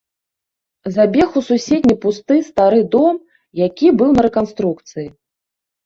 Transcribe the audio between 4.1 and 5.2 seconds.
на рэканструкцыі.